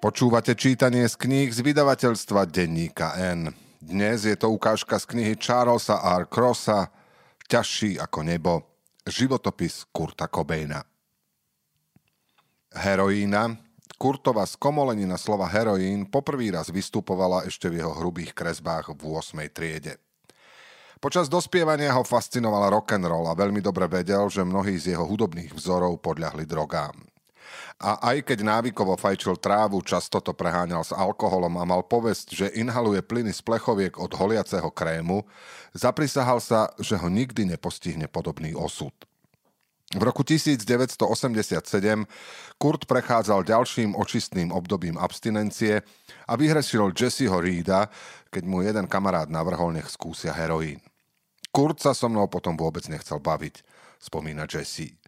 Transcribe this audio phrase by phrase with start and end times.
[0.00, 3.52] Počúvate čítanie z kníh z vydavateľstva Denníka N.
[3.84, 6.24] Dnes je to ukážka z knihy Charlesa R.
[6.24, 6.88] Crossa
[7.44, 8.64] Ťažší ako nebo.
[9.04, 10.80] Životopis Kurta Cobaina.
[12.72, 13.60] Heroína.
[14.00, 19.36] Kurtova skomolenina slova heroín poprvý raz vystupovala ešte v jeho hrubých kresbách v 8.
[19.52, 20.00] triede.
[20.96, 25.04] Počas dospievania ho fascinovala rock and roll a veľmi dobre vedel, že mnohí z jeho
[25.04, 27.09] hudobných vzorov podľahli drogám
[27.80, 32.46] a aj keď návykovo fajčil trávu, často to preháňal s alkoholom a mal povesť, že
[32.56, 35.24] inhaluje plyny z plechoviek od holiaceho krému,
[35.72, 38.92] zaprisahal sa, že ho nikdy nepostihne podobný osud.
[39.90, 41.02] V roku 1987
[42.62, 45.82] Kurt prechádzal ďalším očistným obdobím abstinencie
[46.30, 47.90] a vyhrešil Jesseho Reeda,
[48.30, 50.78] keď mu jeden kamarát navrhol, nech skúsia heroín.
[51.50, 53.66] Kurt sa so mnou potom vôbec nechcel baviť,
[53.98, 54.99] spomína Jesse.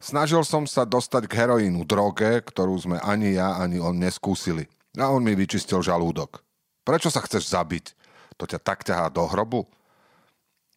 [0.00, 4.64] Snažil som sa dostať k heroínu, droge, ktorú sme ani ja, ani on neskúsili.
[4.96, 6.40] A on mi vyčistil žalúdok.
[6.88, 7.92] Prečo sa chceš zabiť?
[8.40, 9.68] To ťa tak ťahá do hrobu?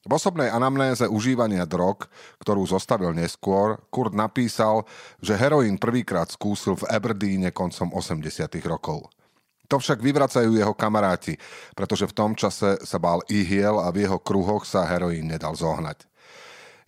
[0.04, 2.12] V osobnej anamnéze užívania drog,
[2.44, 4.84] ktorú zostavil neskôr, Kurt napísal,
[5.24, 8.28] že heroín prvýkrát skúsil v Aberdeene koncom 80
[8.68, 9.08] rokov.
[9.72, 11.40] To však vyvracajú jeho kamaráti,
[11.72, 16.04] pretože v tom čase sa bál ihiel a v jeho kruhoch sa heroín nedal zohnať.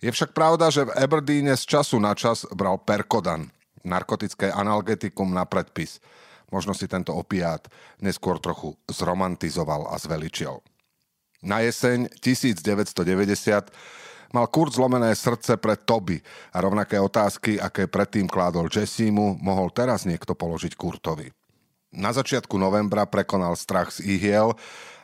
[0.04, 3.48] Je však pravda, že v Aberdeene z času na čas bral Perkodan,
[3.80, 6.04] narkotické analgetikum na predpis.
[6.52, 7.64] Možno si tento opiát
[7.98, 10.60] neskôr trochu zromantizoval a zveličil.
[11.42, 13.72] Na jeseň 1990
[14.34, 16.20] mal Kurt zlomené srdce pre Toby
[16.52, 21.32] a rovnaké otázky, aké predtým kládol Jessimu, mohol teraz niekto položiť Kurtovi.
[21.96, 24.52] Na začiatku novembra prekonal strach z ihiel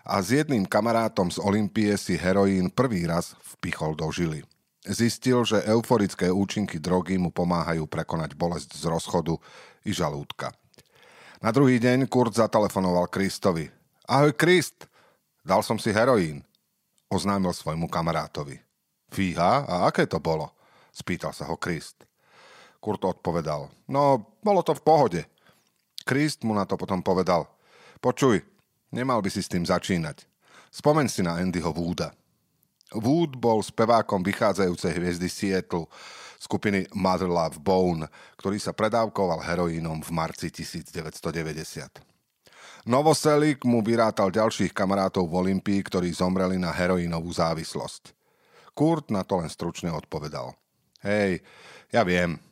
[0.04, 4.44] a s jedným kamarátom z Olympie si heroín prvý raz vpichol do žily.
[4.82, 9.38] Zistil, že euforické účinky drogy mu pomáhajú prekonať bolesť z rozchodu
[9.86, 10.50] i žalúdka.
[11.38, 13.70] Na druhý deň Kurt zatelefonoval Kristovi.
[14.10, 14.90] Ahoj Krist,
[15.46, 16.42] dal som si heroín,
[17.06, 18.58] oznámil svojmu kamarátovi.
[19.14, 20.50] Fíha, a aké to bolo?
[20.90, 22.02] Spýtal sa ho Krist.
[22.82, 25.22] Kurt odpovedal, no, bolo to v pohode.
[26.02, 27.46] Krist mu na to potom povedal,
[28.02, 28.42] počuj,
[28.90, 30.26] nemal by si s tým začínať.
[30.74, 32.10] Spomeň si na Andyho Wooda.
[32.92, 35.88] Wood bol spevákom vychádzajúcej hviezdy Seattle
[36.42, 42.02] skupiny Mother Love Bone, ktorý sa predávkoval heroínom v marci 1990.
[42.82, 48.10] Novoselik mu vyrátal ďalších kamarátov v Olympii, ktorí zomreli na heroínovú závislosť.
[48.74, 50.50] Kurt na to len stručne odpovedal.
[51.06, 51.46] Hej,
[51.94, 52.42] ja viem.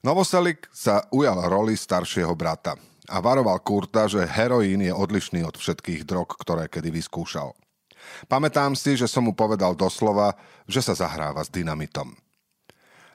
[0.00, 6.08] Novoselik sa ujal roli staršieho brata a varoval Kurta, že heroín je odlišný od všetkých
[6.08, 7.52] drog, ktoré kedy vyskúšal.
[8.26, 12.14] Pamätám si, že som mu povedal doslova, že sa zahráva s dynamitom.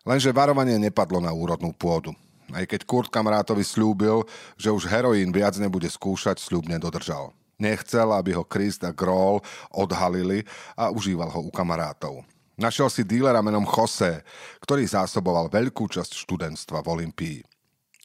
[0.08, 2.16] Lenže varovanie nepadlo na úrodnú pôdu.
[2.50, 4.26] Aj keď Kurt kamarátovi slúbil,
[4.58, 7.30] že už heroín viac nebude skúšať, sľub nedodržal.
[7.60, 12.24] Nechcel, aby ho Chris a Grohl odhalili a užíval ho u kamarátov.
[12.60, 14.24] Našiel si dílera menom Jose,
[14.64, 17.38] ktorý zásoboval veľkú časť študentstva v Olympii.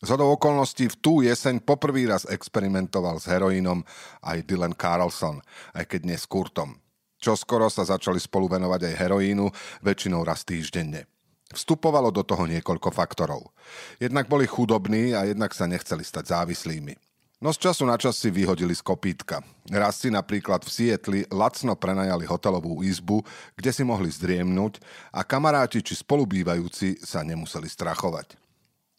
[0.04, 3.80] Zhodou okolností v tú jeseň poprvý raz experimentoval s heroínom
[4.20, 5.40] aj Dylan Carlson,
[5.72, 6.76] aj keď nie s Kurtom.
[7.16, 9.48] Čo skoro sa začali spolu venovať aj heroínu,
[9.80, 11.08] väčšinou raz týždenne.
[11.48, 13.48] Vstupovalo do toho niekoľko faktorov.
[13.96, 17.00] Jednak boli chudobní a jednak sa nechceli stať závislými.
[17.40, 19.40] No z času na čas si vyhodili z kopítka.
[19.72, 23.24] Raz si napríklad v Sietli lacno prenajali hotelovú izbu,
[23.56, 24.84] kde si mohli zdriemnúť
[25.16, 28.43] a kamaráti či spolubývajúci sa nemuseli strachovať.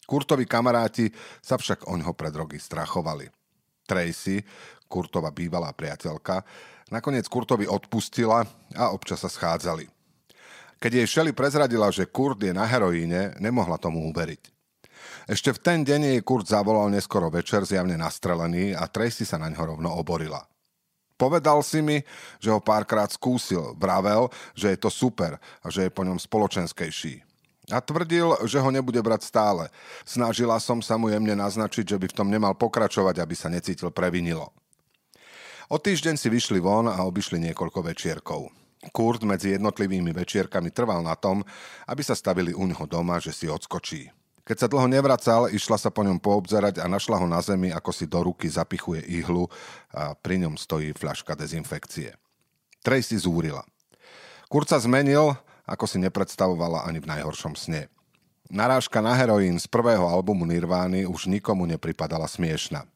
[0.06, 1.10] Kurtovi kamaráti
[1.42, 3.26] sa však oňho pred roky strachovali.
[3.86, 4.42] Tracy,
[4.86, 6.46] Kurtova bývalá priateľka,
[6.94, 8.46] nakoniec Kurtovi odpustila
[8.78, 9.90] a občas sa schádzali.
[10.78, 14.54] Keď jej Shelly prezradila, že Kurt je na heroíne, nemohla tomu uveriť.
[15.26, 19.50] Ešte v ten deň jej Kurt zavolal neskoro večer zjavne nastrelený a Tracy sa na
[19.50, 20.46] ňo rovno oborila.
[21.16, 22.04] Povedal si mi,
[22.38, 27.25] že ho párkrát skúsil, vravel, že je to super a že je po ňom spoločenskejší.
[27.66, 29.66] A tvrdil, že ho nebude brať stále.
[30.06, 33.90] Snažila som sa mu jemne naznačiť, že by v tom nemal pokračovať, aby sa necítil
[33.90, 34.54] previnilo.
[35.66, 38.54] O týždeň si vyšli von a obišli niekoľko večierkov.
[38.94, 41.42] Kurt medzi jednotlivými večierkami trval na tom,
[41.90, 44.06] aby sa stavili u ňoho doma, že si odskočí.
[44.46, 47.90] Keď sa dlho nevracal, išla sa po ňom poobzerať a našla ho na zemi, ako
[47.90, 49.50] si do ruky zapichuje ihlu
[49.90, 52.14] a pri ňom stojí fľaška dezinfekcie.
[52.86, 53.66] Tracy zúrila.
[54.46, 55.34] Kurt sa zmenil
[55.66, 57.90] ako si nepredstavovala ani v najhoršom sne.
[58.46, 62.86] Narážka na heroín z prvého albumu Nirvány už nikomu nepripadala smiešna.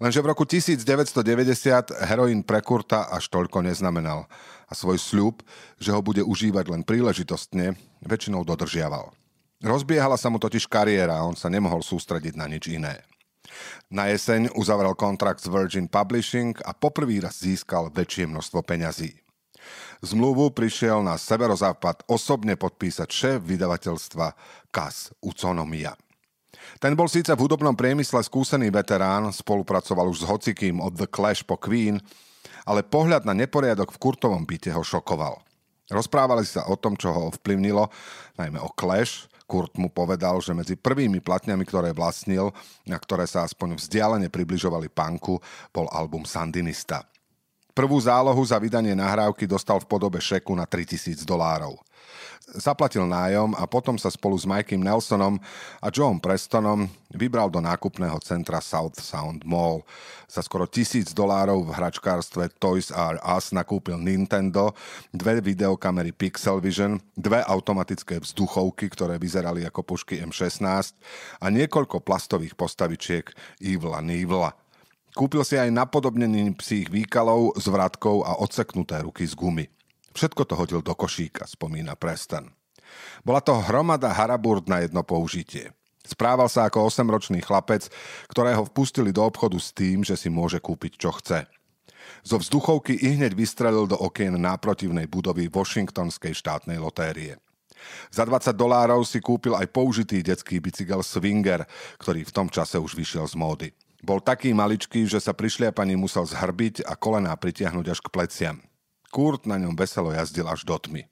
[0.00, 4.24] Lenže v roku 1990 heroín pre Kurta až toľko neznamenal
[4.64, 5.44] a svoj sľub,
[5.76, 9.12] že ho bude užívať len príležitostne, väčšinou dodržiaval.
[9.60, 13.04] Rozbiehala sa mu totiž kariéra a on sa nemohol sústrediť na nič iné.
[13.92, 19.27] Na jeseň uzavrel kontrakt s Virgin Publishing a poprvý raz získal väčšie množstvo peňazí.
[19.98, 24.30] Zmluvu prišiel na severozápad osobne podpísať šéf vydavateľstva
[24.70, 25.98] Kas Uconomia.
[26.78, 31.42] Ten bol síce v hudobnom priemysle skúsený veterán, spolupracoval už s hocikým od The Clash
[31.42, 31.98] po Queen,
[32.62, 35.42] ale pohľad na neporiadok v Kurtovom byte ho šokoval.
[35.90, 37.90] Rozprávali sa o tom, čo ho ovplyvnilo,
[38.38, 39.26] najmä o Clash.
[39.48, 42.52] Kurt mu povedal, že medzi prvými platňami, ktoré vlastnil,
[42.84, 45.40] na ktoré sa aspoň vzdialene približovali punku,
[45.72, 47.08] bol album Sandinista.
[47.78, 51.78] Prvú zálohu za vydanie nahrávky dostal v podobe šeku na 3000 dolárov
[52.56, 55.36] zaplatil nájom a potom sa spolu s Mikey Nelsonom
[55.84, 59.84] a Joeom Prestonom vybral do nákupného centra South Sound Mall.
[60.24, 64.72] Za skoro tisíc dolárov v hračkárstve Toys R Us nakúpil Nintendo,
[65.12, 70.96] dve videokamery Pixel Vision, dve automatické vzduchovky, ktoré vyzerali ako pušky M16
[71.40, 73.28] a niekoľko plastových postavičiek
[73.60, 74.67] Evila Nivla.
[75.18, 79.66] Kúpil si aj napodobnený psích výkalov s vratkou a odseknuté ruky z gumy.
[80.14, 82.54] Všetko to hodil do košíka, spomína Preston.
[83.26, 85.74] Bola to hromada haraburt na jedno použitie.
[86.06, 87.90] Správal sa ako 8-ročný chlapec,
[88.30, 91.50] ktorého vpustili do obchodu s tým, že si môže kúpiť čo chce.
[92.22, 97.42] Zo vzduchovky i hneď vystrelil do okien náprotivnej budovy Washingtonskej štátnej lotérie.
[98.14, 101.66] Za 20 dolárov si kúpil aj použitý detský bicykel Swinger,
[101.98, 103.68] ktorý v tom čase už vyšiel z módy.
[103.98, 108.56] Bol taký maličký, že sa prišliapaní musel zhrbiť a kolená pritiahnuť až k pleciam.
[109.10, 111.08] Kurt na ňom veselo jazdil až do tmy.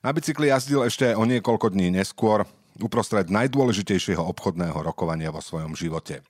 [0.00, 2.48] Na bicykli jazdil ešte o niekoľko dní neskôr,
[2.80, 6.24] uprostred najdôležitejšieho obchodného rokovania vo svojom živote.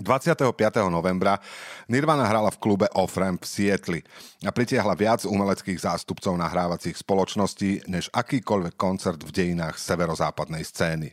[0.00, 0.56] 25.
[0.88, 1.36] novembra
[1.84, 4.00] Nirvana hrala v klube Off-Ramp v Sietli
[4.40, 11.12] a pritiahla viac umeleckých zástupcov nahrávacích spoločností než akýkoľvek koncert v dejinách severozápadnej scény.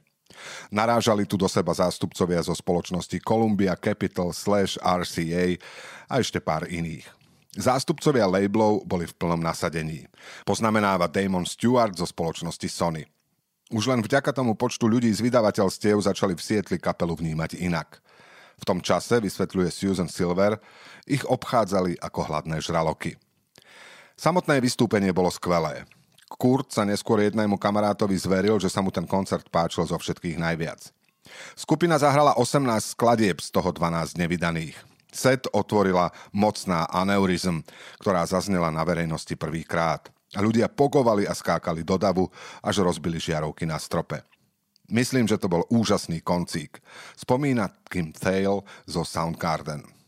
[0.69, 5.57] Narážali tu do seba zástupcovia zo spoločnosti Columbia Capital slash RCA
[6.09, 7.06] a ešte pár iných.
[7.57, 10.06] Zástupcovia labelov boli v plnom nasadení.
[10.45, 13.03] Poznamenáva Damon Stewart zo spoločnosti Sony.
[13.69, 18.01] Už len vďaka tomu počtu ľudí z vydavateľstiev začali v Sietli kapelu vnímať inak.
[18.59, 20.57] V tom čase, vysvetľuje Susan Silver,
[21.06, 23.15] ich obchádzali ako hladné žraloky.
[24.19, 25.88] Samotné vystúpenie bolo skvelé.
[26.29, 30.93] Kurt sa neskôr jednému kamarátovi zveril, že sa mu ten koncert páčil zo všetkých najviac.
[31.57, 34.77] Skupina zahrala 18 skladieb, z toho 12 nevydaných.
[35.09, 37.65] Set otvorila mocná aneurizm,
[37.97, 40.05] ktorá zaznela na verejnosti prvýkrát.
[40.37, 42.29] Ľudia pogovali a skákali do davu,
[42.61, 44.21] až rozbili žiarovky na strope.
[44.89, 46.81] Myslím, že to bol úžasný koncík.
[47.17, 49.99] Spomína Kim Thale zo Soundgarden.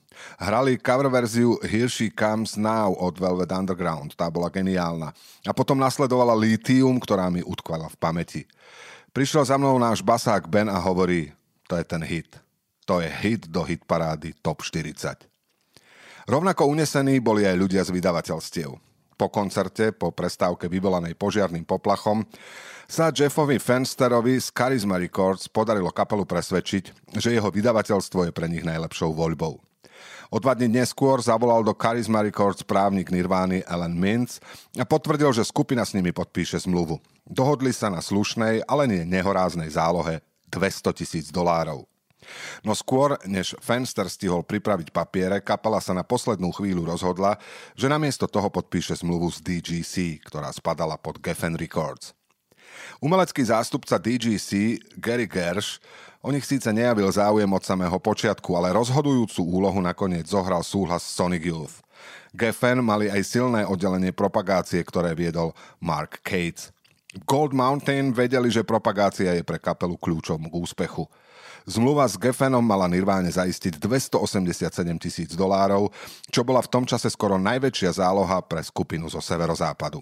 [0.42, 5.14] Hrali cover verziu Here She Comes Now od Velvet Underground, tá bola geniálna.
[5.46, 8.42] A potom nasledovala Lithium, ktorá mi utkvala v pamäti.
[9.12, 11.36] Prišiel za mnou náš basák Ben a hovorí,
[11.68, 12.40] to je ten hit.
[12.88, 15.28] To je hit do hit parády Top 40.
[16.32, 18.72] Rovnako unesení boli aj ľudia z vydavateľstiev.
[19.20, 22.26] Po koncerte, po prestávke vyvolanej požiarným poplachom,
[22.92, 28.68] sa Jeffovi Fensterovi z Charisma Records podarilo kapelu presvedčiť, že jeho vydavateľstvo je pre nich
[28.68, 29.71] najlepšou voľbou.
[30.32, 34.40] O dva dní neskôr zavolal do Charisma Records právnik Nirvány Alan Mintz
[34.80, 37.04] a potvrdil, že skupina s nimi podpíše zmluvu.
[37.28, 41.84] Dohodli sa na slušnej, ale nie nehoráznej zálohe 200 tisíc dolárov.
[42.64, 47.36] No skôr, než Fenster stihol pripraviť papiere, kapela sa na poslednú chvíľu rozhodla,
[47.76, 52.16] že namiesto toho podpíše zmluvu s DGC, ktorá spadala pod Geffen Records.
[53.02, 55.82] Umelecký zástupca DGC, Gary Gersh,
[56.22, 61.44] o nich síce nejavil záujem od samého počiatku, ale rozhodujúcu úlohu nakoniec zohral súhlas Sonic
[61.46, 61.82] Youth.
[62.32, 65.52] Geffen mali aj silné oddelenie propagácie, ktoré viedol
[65.84, 66.72] Mark Cates.
[67.28, 71.12] Gold Mountain vedeli, že propagácia je pre kapelu kľúčom k úspechu.
[71.68, 74.64] Zmluva s Geffenom mala Nirváne zaistiť 287
[74.98, 75.92] tisíc dolárov,
[76.32, 80.02] čo bola v tom čase skoro najväčšia záloha pre skupinu zo severozápadu.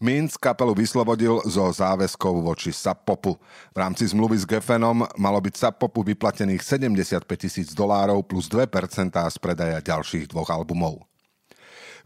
[0.00, 3.40] Minc kapelu vyslobodil zo záväzkov voči Sapopu.
[3.72, 8.68] V rámci zmluvy s Geffenom malo byť Sapopu vyplatených 75 tisíc dolárov plus 2%
[9.14, 11.04] z predaja ďalších dvoch albumov.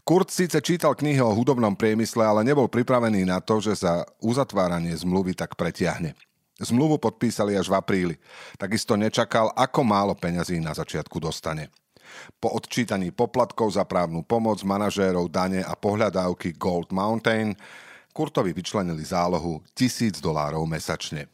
[0.07, 4.97] Kurt síce čítal knihy o hudobnom priemysle, ale nebol pripravený na to, že sa uzatváranie
[4.97, 6.17] zmluvy tak pretiahne.
[6.59, 8.15] Zmluvu podpísali až v apríli.
[8.59, 11.71] Takisto nečakal, ako málo peňazí na začiatku dostane.
[12.39, 17.53] Po odčítaní poplatkov za právnu pomoc, manažérov, dane a pohľadávky Gold Mountain
[18.13, 21.31] Kurtovi vyčlenili zálohu 1000 dolárov mesačne.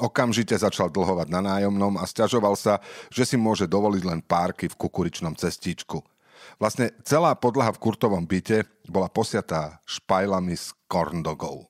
[0.00, 2.80] Okamžite začal dlhovať na nájomnom a stiažoval sa,
[3.12, 6.00] že si môže dovoliť len párky v kukuričnom cestičku.
[6.56, 11.68] Vlastne celá podlaha v Kurtovom byte bola posiatá špajlami s corndogov.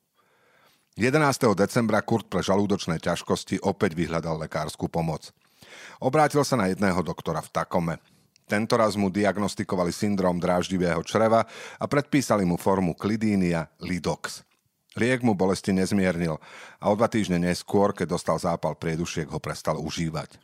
[0.94, 1.18] 11.
[1.56, 5.32] decembra Kurt pre žalúdočné ťažkosti opäť vyhľadal lekárskú pomoc.
[5.98, 7.94] Obrátil sa na jedného doktora v Takome.
[8.46, 11.46] Tento raz mu diagnostikovali syndrom dráždivého čreva
[11.78, 14.44] a predpísali mu formu klidínia Lidox.
[14.92, 16.36] Liek mu bolesti nezmiernil
[16.76, 20.36] a o dva týždne neskôr, keď dostal zápal priedušiek, ho prestal užívať.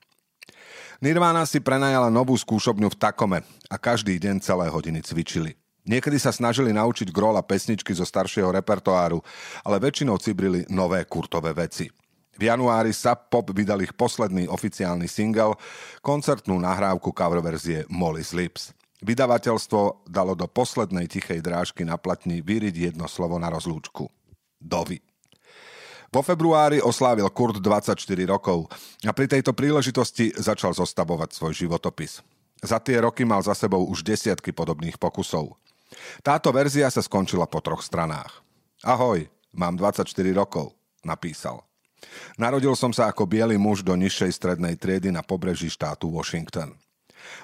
[1.04, 3.38] Nirvana si prenajala novú skúšobňu v Takome
[3.68, 5.54] a každý deň celé hodiny cvičili.
[5.88, 9.24] Niekedy sa snažili naučiť grola pesničky zo staršieho repertoáru,
[9.64, 11.88] ale väčšinou cibrili nové kurtové veci.
[12.38, 15.58] V januári Sub Pop vydal ich posledný oficiálny single,
[16.06, 18.70] koncertnú nahrávku cover verzie Molly's Lips.
[19.02, 24.06] Vydavateľstvo dalo do poslednej tichej drážky na platni vyriť jedno slovo na rozlúčku.
[24.58, 25.02] Dovi.
[26.08, 28.70] Vo februári oslávil Kurt 24 rokov
[29.04, 32.24] a pri tejto príležitosti začal zostavovať svoj životopis.
[32.64, 35.58] Za tie roky mal za sebou už desiatky podobných pokusov.
[36.24, 38.40] Táto verzia sa skončila po troch stranách.
[38.82, 41.67] Ahoj, mám 24 rokov, napísal.
[42.38, 46.78] Narodil som sa ako biely muž do nižšej strednej triedy na pobreží štátu Washington.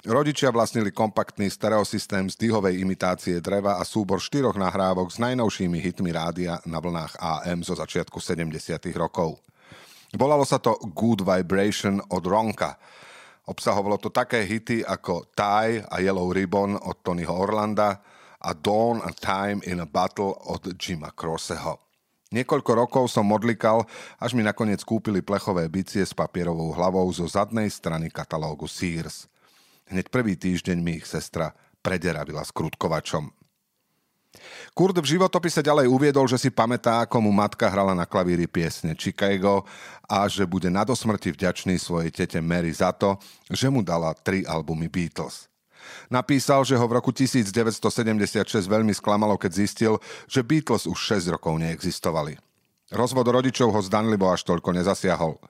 [0.07, 6.15] Rodičia vlastnili kompaktný stereosystém z dýhovej imitácie dreva a súbor štyroch nahrávok s najnovšími hitmi
[6.15, 8.55] rádia na vlnách AM zo začiatku 70.
[8.95, 9.41] rokov.
[10.15, 12.79] Volalo sa to Good Vibration od Ronka.
[13.45, 18.01] Obsahovalo to také hity ako Tie a Yellow Ribbon od Tonyho Orlanda
[18.41, 21.94] a Dawn and Time in a Battle od Jima Crosseho.
[22.35, 23.87] Niekoľko rokov som modlikal,
[24.19, 29.31] až mi nakoniec kúpili plechové bicie s papierovou hlavou zo zadnej strany katalógu Sears.
[29.87, 33.31] Hneď prvý týždeň mi ich sestra prederavila s krutkovačom.
[34.75, 38.99] Kurt v životopise ďalej uviedol, že si pamätá, ako mu matka hrala na klavíri piesne
[38.99, 39.63] Chicago
[40.11, 43.15] a že bude na dosmrti vďačný svojej tete Mary za to,
[43.47, 45.47] že mu dala tri albumy Beatles.
[46.13, 49.95] Napísal, že ho v roku 1976 veľmi sklamalo, keď zistil,
[50.29, 52.37] že Beatles už 6 rokov neexistovali.
[52.93, 55.41] Rozvod rodičov ho zdanlivo až toľko nezasiahol.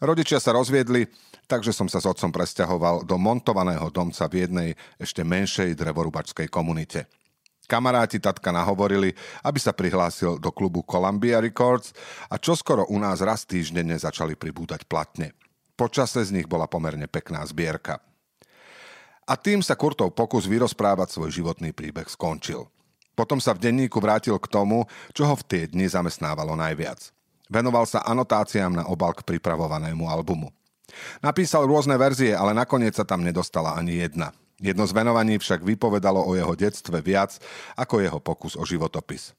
[0.00, 1.06] Rodičia sa rozviedli,
[1.46, 7.06] takže som sa s otcom presťahoval do montovaného domca v jednej ešte menšej drevorubačskej komunite.
[7.64, 11.96] Kamaráti tatka nahovorili, aby sa prihlásil do klubu Columbia Records
[12.28, 15.32] a čoskoro u nás raz týždenne začali pribúdať platne.
[15.72, 18.04] Počase z nich bola pomerne pekná zbierka.
[19.24, 22.68] A tým sa Kurtov pokus vyrozprávať svoj životný príbeh skončil.
[23.16, 24.84] Potom sa v denníku vrátil k tomu,
[25.16, 27.14] čo ho v tie dni zamestnávalo najviac.
[27.48, 30.50] Venoval sa anotáciám na obal k pripravovanému albumu.
[31.24, 34.34] Napísal rôzne verzie, ale nakoniec sa tam nedostala ani jedna.
[34.60, 37.36] Jedno z venovaní však vypovedalo o jeho detstve viac
[37.74, 39.34] ako jeho pokus o životopis.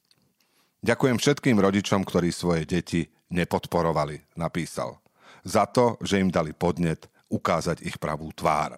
[0.86, 5.02] Ďakujem všetkým rodičom, ktorí svoje deti nepodporovali, napísal.
[5.42, 8.78] Za to, že im dali podnet ukázať ich pravú tvár.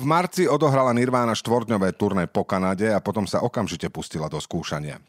[0.00, 5.00] V marci odohrala Nirvana štvordňové turné po Kanade a potom sa okamžite pustila do skúšania.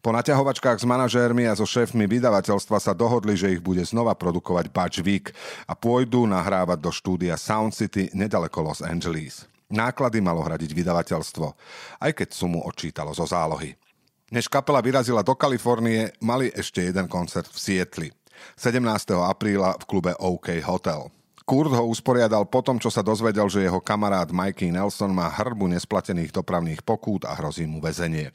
[0.00, 4.72] Po naťahovačkách s manažérmi a so šéfmi vydavateľstva sa dohodli, že ich bude znova produkovať
[4.72, 5.28] Butch Vig
[5.68, 9.44] a pôjdu nahrávať do štúdia Sound City nedaleko Los Angeles.
[9.68, 11.46] Náklady malo hradiť vydavateľstvo,
[12.00, 13.76] aj keď sumu odčítalo zo zálohy.
[14.32, 18.08] Než kapela vyrazila do Kalifornie, mali ešte jeden koncert v Sietli.
[18.56, 18.80] 17.
[19.20, 21.12] apríla v klube OK Hotel.
[21.50, 25.66] Kurt ho usporiadal po tom, čo sa dozvedel, že jeho kamarát Mikey Nelson má hrbu
[25.66, 28.30] nesplatených dopravných pokút a hrozí mu väzenie.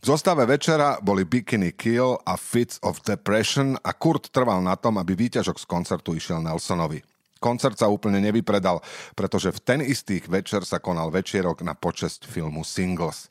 [0.00, 4.96] V zostave večera boli Bikini Kill a Fits of Depression a Kurt trval na tom,
[4.96, 7.04] aby výťažok z koncertu išiel Nelsonovi.
[7.36, 8.80] Koncert sa úplne nevypredal,
[9.12, 13.28] pretože v ten istý večer sa konal večierok na počesť filmu Singles.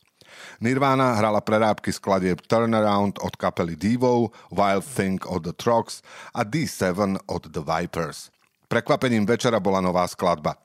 [0.61, 6.05] Nirvana hrala prerábky skladieb Turnaround od kapely Devo, Wild Thing od The Trogs
[6.37, 8.29] a D7 od The Vipers.
[8.71, 10.55] Prekvapením večera bola nová skladba.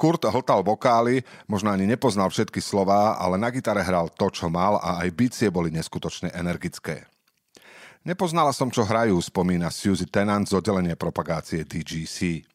[0.00, 4.80] Kurt hltal vokály, možno ani nepoznal všetky slová, ale na gitare hral to, čo mal
[4.80, 7.04] a aj bicie boli neskutočne energické.
[8.00, 12.48] Nepoznala som, čo hrajú, spomína Suzy Tennant z oddelenia propagácie DGC.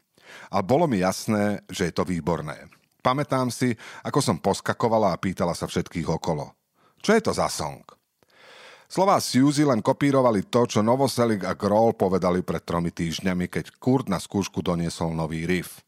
[0.53, 2.69] A bolo mi jasné, že je to výborné.
[3.05, 6.50] Pamätám si, ako som poskakovala a pýtala sa všetkých okolo.
[7.01, 7.98] Čo je to za song?
[8.89, 14.10] Slová Suzy len kopírovali to, čo Novoselic a Grohl povedali pred tromi týždňami, keď Kurt
[14.10, 15.86] na skúšku doniesol nový riff.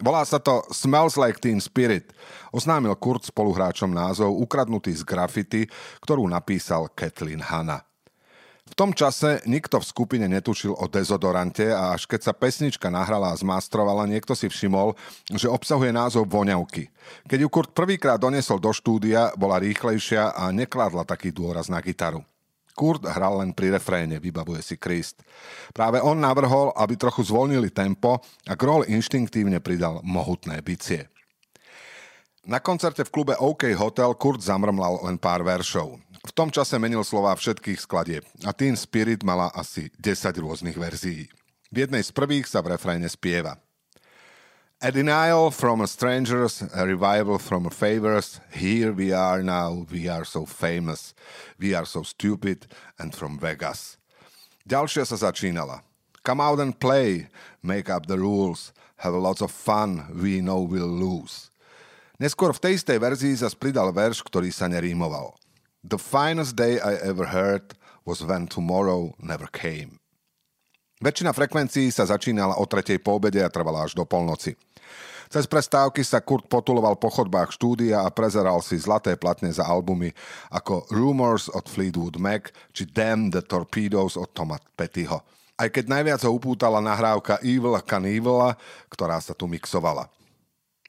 [0.00, 2.08] Volá sa to Smells Like Teen Spirit.
[2.48, 5.68] Oznámil Kurt spoluhráčom názov ukradnutý z grafity,
[6.00, 7.84] ktorú napísal Kathleen Hanna.
[8.64, 13.32] V tom čase nikto v skupine netušil o dezodorante a až keď sa pesnička nahrala
[13.32, 14.96] a zmastrovala, niekto si všimol,
[15.36, 16.88] že obsahuje názov voňavky.
[17.28, 22.24] Keď ju Kurt prvýkrát donesol do štúdia, bola rýchlejšia a nekladla taký dôraz na gitaru.
[22.78, 25.26] Kurt hral len pri refréne, vybavuje si Krist.
[25.74, 31.10] Práve on navrhol, aby trochu zvolnili tempo a Grohl inštinktívne pridal mohutné bicie.
[32.46, 35.98] Na koncerte v klube OK Hotel Kurt zamrmlal len pár veršov.
[36.22, 41.26] V tom čase menil slova všetkých skladieb a Teen Spirit mala asi 10 rôznych verzií.
[41.68, 43.60] V jednej z prvých sa v refréne spieva.
[44.80, 50.06] A denial from a strangers, a revival from a favors, here we are now, we
[50.06, 51.14] are so famous,
[51.58, 53.98] we are so stupid, and from Vegas.
[54.70, 55.82] Ďalšia sa začínala.
[56.22, 57.26] Come out and play,
[57.58, 58.70] make up the rules,
[59.02, 61.50] have lots of fun, we know we'll lose.
[62.22, 65.34] Neskôr v tej istej verzii sa pridal verš, ktorý sa nerímoval.
[65.82, 67.74] The finest day I ever heard
[68.06, 69.98] was when tomorrow never came.
[70.98, 74.58] Väčšina frekvencií sa začínala o tretej po obede a trvala až do polnoci.
[75.28, 80.10] Cez prestávky sa Kurt potuloval po chodbách štúdia a prezeral si zlaté platne za albumy
[80.48, 85.20] ako Rumors od Fleetwood Mac či Damn the Torpedoes od Toma Pettyho.
[85.58, 88.56] Aj keď najviac ho upútala nahrávka Evil Cannibal,
[88.88, 90.08] ktorá sa tu mixovala.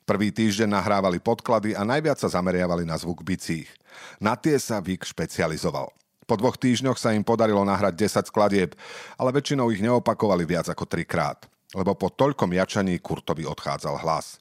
[0.07, 3.69] Prvý týždeň nahrávali podklady a najviac sa zameriavali na zvuk bicích.
[4.17, 5.91] Na tie sa Vic špecializoval.
[6.29, 8.77] Po dvoch týždňoch sa im podarilo nahrať 10 skladieb,
[9.17, 14.37] ale väčšinou ich neopakovali viac ako trikrát, lebo po toľkom jačaní Kurtovi odchádzal hlas.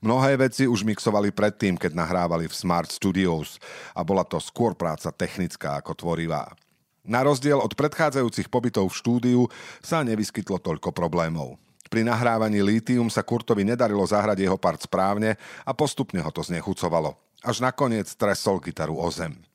[0.00, 3.60] Mnohé veci už mixovali predtým, keď nahrávali v Smart Studios
[3.92, 6.56] a bola to skôr práca technická ako tvorivá.
[7.04, 9.40] Na rozdiel od predchádzajúcich pobytov v štúdiu
[9.84, 11.60] sa nevyskytlo toľko problémov.
[11.92, 15.36] Pri nahrávaní Litium sa Kurtovi nedarilo zahrať jeho part správne
[15.68, 17.12] a postupne ho to znechucovalo.
[17.44, 19.49] Až nakoniec tresol gitaru o zem.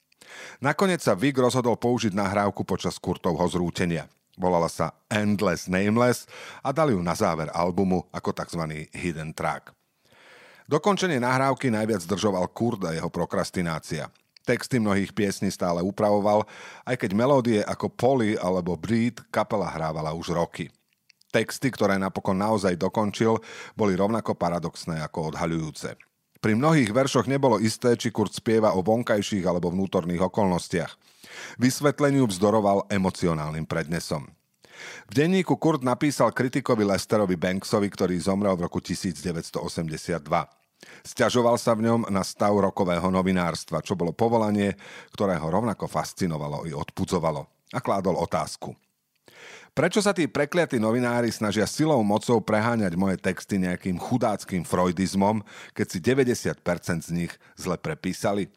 [0.63, 4.07] Nakoniec sa Vic rozhodol použiť nahrávku počas Kurtovho zrútenia.
[4.35, 6.27] Volala sa Endless Nameless
[6.59, 8.87] a dali ju na záver albumu ako tzv.
[8.91, 9.71] hidden track.
[10.65, 14.09] Dokončenie nahrávky najviac zdržoval Kurt a jeho prokrastinácia.
[14.45, 16.45] Texty mnohých piesní stále upravoval,
[16.85, 20.69] aj keď melódie ako Polly alebo Breed kapela hrávala už roky.
[21.33, 23.41] Texty, ktoré napokon naozaj dokončil,
[23.75, 25.97] boli rovnako paradoxné ako odhaľujúce.
[26.43, 30.91] Pri mnohých veršoch nebolo isté, či Kurt spieva o vonkajších alebo vnútorných okolnostiach.
[31.57, 34.29] Vysvetleniu vzdoroval emocionálnym prednesom.
[35.07, 40.19] V denníku Kurt napísal kritikovi Lesterovi Banksovi, ktorý zomrel v roku 1982.
[41.01, 44.75] Sťažoval sa v ňom na stav rokového novinárstva, čo bolo povolanie,
[45.15, 47.71] ktoré ho rovnako fascinovalo i odpudzovalo.
[47.73, 48.75] A kládol otázku.
[49.75, 55.43] Prečo sa tí prekliatí novinári snažia silou mocou preháňať moje texty nejakým chudáckým freudizmom,
[55.75, 58.47] keď si 90% z nich zle prepísali?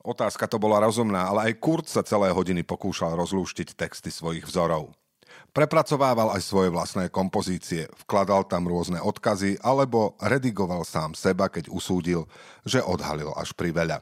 [0.00, 4.96] Otázka to bola rozumná, ale aj Kurt sa celé hodiny pokúšal rozlúštiť texty svojich vzorov.
[5.52, 12.24] Prepracovával aj svoje vlastné kompozície, vkladal tam rôzne odkazy alebo redigoval sám seba, keď usúdil,
[12.64, 14.00] že odhalil až pri veľa.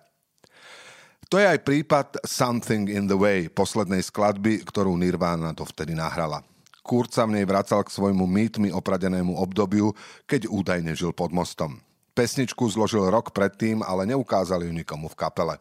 [1.26, 6.46] To je aj prípad Something in the Way, poslednej skladby, ktorú Nirvana dovtedy nahrala.
[6.86, 9.90] Kurt sa v nej vracal k svojmu mýtmi opradenému obdobiu,
[10.30, 11.82] keď údajne žil pod mostom.
[12.14, 15.58] Pesničku zložil rok predtým, ale neukázali ju nikomu v kapele.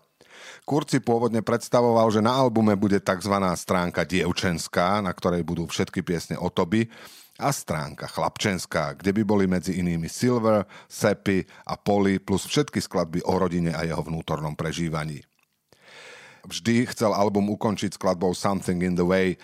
[0.70, 3.34] Kurt pôvodne predstavoval, že na albume bude tzv.
[3.58, 6.86] stránka dievčenská, na ktorej budú všetky piesne o Toby,
[7.42, 13.26] a stránka chlapčenská, kde by boli medzi inými Silver, Seppi a Polly plus všetky skladby
[13.26, 15.26] o rodine a jeho vnútornom prežívaní
[16.46, 19.36] vždy chcel album ukončiť skladbou Something in the Way,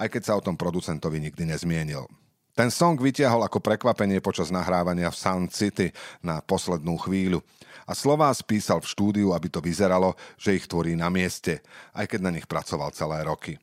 [0.00, 2.08] aj keď sa o tom producentovi nikdy nezmienil.
[2.56, 5.92] Ten song vytiahol ako prekvapenie počas nahrávania v Sound City
[6.24, 7.44] na poslednú chvíľu
[7.84, 11.60] a slová spísal v štúdiu, aby to vyzeralo, že ich tvorí na mieste,
[11.92, 13.60] aj keď na nich pracoval celé roky.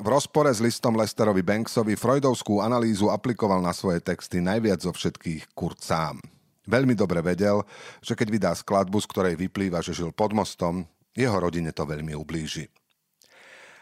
[0.00, 5.52] V rozpore s listom Lesterovi Banksovi Freudovskú analýzu aplikoval na svoje texty najviac zo všetkých
[5.52, 6.16] Kurt sám.
[6.64, 7.60] Veľmi dobre vedel,
[8.00, 12.14] že keď vydá skladbu, z ktorej vyplýva, že žil pod mostom, jeho rodine to veľmi
[12.14, 12.70] ublíži.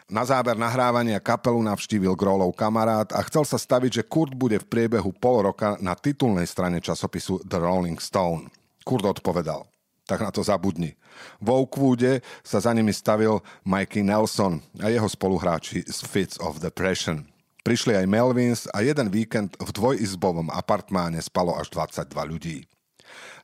[0.09, 4.65] Na záver nahrávania kapelu navštívil Grolov kamarát a chcel sa staviť, že Kurt bude v
[4.65, 8.49] priebehu pol roka na titulnej strane časopisu The Rolling Stone.
[8.81, 9.69] Kurt odpovedal,
[10.09, 10.97] tak na to zabudni.
[11.37, 17.29] V Oakwoode sa za nimi stavil Mikey Nelson a jeho spoluhráči z Fits of Depression.
[17.61, 22.57] Prišli aj Melvins a jeden víkend v dvojizbovom apartmáne spalo až 22 ľudí.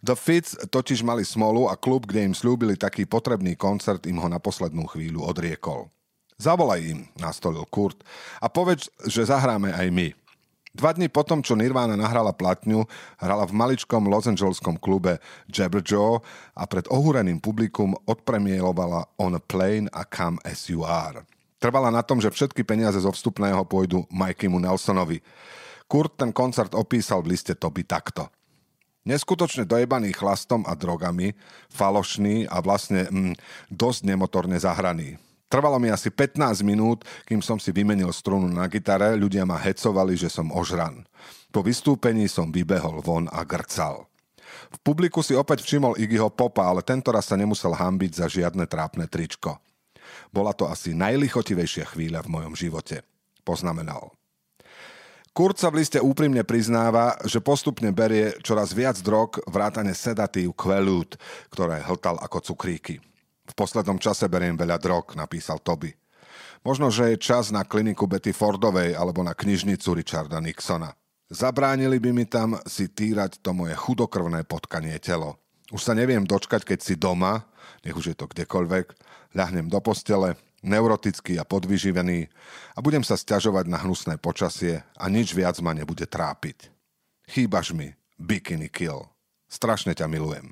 [0.05, 4.29] The Fits totiž mali smolu a klub, kde im slúbili taký potrebný koncert, im ho
[4.29, 5.89] na poslednú chvíľu odriekol.
[6.35, 8.03] Zavolaj im, nastolil Kurt,
[8.43, 10.07] a povedz, že zahráme aj my.
[10.75, 12.83] Dva dní potom, čo Nirvana nahrala platňu,
[13.15, 16.19] hrala v maličkom Los Angeleskom klube Jabber Joe
[16.51, 21.23] a pred ohúreným publikum odpremielovala On a Plane a Come As You Are.
[21.63, 25.23] Trvala na tom, že všetky peniaze zo vstupného pôjdu Mikeymu Nelsonovi.
[25.87, 28.27] Kurt ten koncert opísal v liste Toby takto–
[29.05, 31.37] neskutočne dojebaný chlastom a drogami,
[31.69, 33.33] falošný a vlastne mm,
[33.69, 35.21] dosť nemotorne zahraný.
[35.45, 40.17] Trvalo mi asi 15 minút, kým som si vymenil strunu na gitare, ľudia ma hecovali,
[40.17, 41.05] že som ožran.
[41.53, 44.09] Po vystúpení som vybehol von a grcal.
[44.73, 48.65] V publiku si opäť všimol Iggyho Popa, ale tento raz sa nemusel hambiť za žiadne
[48.65, 49.61] trápne tričko.
[50.33, 53.05] Bola to asi najlichotivejšia chvíľa v mojom živote,
[53.45, 54.11] poznamenal.
[55.35, 61.19] Kurt sa v liste úprimne priznáva, že postupne berie čoraz viac drog vrátane sedatív Quelút,
[61.51, 63.03] ktoré hltal ako cukríky.
[63.43, 65.91] V poslednom čase beriem veľa drog, napísal Toby.
[66.63, 70.95] Možno, že je čas na kliniku Betty Fordovej alebo na knižnicu Richarda Nixona.
[71.27, 75.35] Zabránili by mi tam si týrať to moje chudokrvné potkanie telo.
[75.67, 77.43] Už sa neviem dočkať, keď si doma,
[77.83, 78.87] nech už je to kdekoľvek,
[79.35, 82.27] ľahnem do postele, neurotický a podvyživený
[82.73, 86.73] a budem sa stiažovať na hnusné počasie a nič viac ma nebude trápiť.
[87.29, 89.05] Chýbaš mi, Bikini Kill.
[89.45, 90.51] Strašne ťa milujem.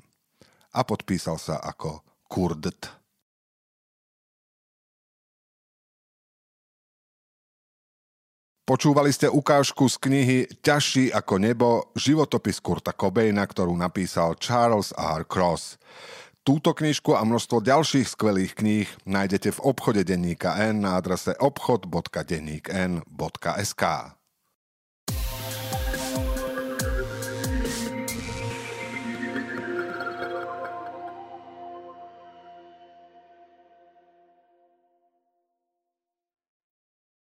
[0.74, 3.04] A podpísal sa ako Kurdt.
[8.64, 15.28] Počúvali ste ukážku z knihy Ťažší ako nebo, životopis Kurta Cobaina, ktorú napísal Charles R.
[15.28, 15.76] Cross.
[16.44, 23.84] Túto knižku a množstvo ďalších skvelých kníh nájdete v obchode denníka N na adrese obchod.denníkn.sk.